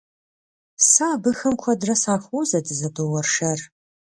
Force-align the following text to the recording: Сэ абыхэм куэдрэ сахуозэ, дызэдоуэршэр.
Сэ 0.89 1.03
абыхэм 1.13 1.55
куэдрэ 1.61 1.95
сахуозэ, 2.01 2.59
дызэдоуэршэр. 2.65 3.59